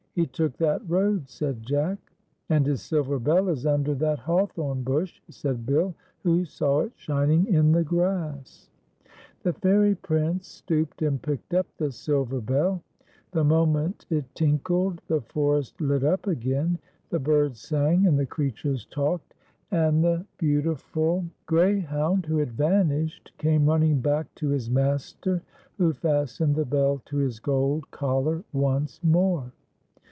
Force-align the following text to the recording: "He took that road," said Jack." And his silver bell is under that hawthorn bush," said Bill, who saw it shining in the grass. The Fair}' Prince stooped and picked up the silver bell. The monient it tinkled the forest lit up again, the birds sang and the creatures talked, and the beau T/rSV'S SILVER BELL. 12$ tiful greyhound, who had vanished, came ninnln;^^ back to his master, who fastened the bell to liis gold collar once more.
"He 0.21 0.25
took 0.27 0.57
that 0.57 0.81
road," 0.89 1.29
said 1.29 1.63
Jack." 1.63 1.97
And 2.49 2.65
his 2.65 2.81
silver 2.81 3.17
bell 3.17 3.47
is 3.47 3.65
under 3.65 3.95
that 3.95 4.19
hawthorn 4.19 4.83
bush," 4.83 5.21
said 5.29 5.65
Bill, 5.65 5.95
who 6.23 6.43
saw 6.43 6.81
it 6.81 6.91
shining 6.97 7.47
in 7.47 7.71
the 7.71 7.85
grass. 7.85 8.69
The 9.43 9.53
Fair}' 9.53 9.95
Prince 9.95 10.47
stooped 10.49 11.01
and 11.01 11.21
picked 11.21 11.53
up 11.53 11.65
the 11.77 11.93
silver 11.93 12.41
bell. 12.41 12.83
The 13.31 13.45
monient 13.45 14.05
it 14.09 14.25
tinkled 14.35 15.01
the 15.07 15.21
forest 15.21 15.79
lit 15.79 16.03
up 16.03 16.27
again, 16.27 16.77
the 17.09 17.17
birds 17.19 17.61
sang 17.61 18.05
and 18.05 18.19
the 18.19 18.25
creatures 18.25 18.83
talked, 18.87 19.33
and 19.71 20.03
the 20.03 20.25
beau 20.39 20.39
T/rSV'S 20.39 20.41
SILVER 20.41 20.63
BELL. 20.67 20.75
12$ 20.75 20.75
tiful 20.75 21.25
greyhound, 21.45 22.25
who 22.25 22.37
had 22.39 22.51
vanished, 22.51 23.31
came 23.37 23.65
ninnln;^^ 23.65 24.01
back 24.01 24.35
to 24.35 24.49
his 24.49 24.69
master, 24.69 25.41
who 25.77 25.93
fastened 25.93 26.57
the 26.57 26.65
bell 26.65 27.01
to 27.05 27.15
liis 27.15 27.41
gold 27.41 27.89
collar 27.91 28.43
once 28.51 29.01
more. 29.01 29.53